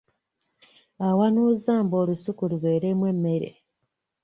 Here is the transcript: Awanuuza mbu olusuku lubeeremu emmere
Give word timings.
Awanuuza 1.07 1.71
mbu 1.85 1.95
olusuku 2.01 2.43
lubeeremu 2.51 3.03
emmere 3.11 3.49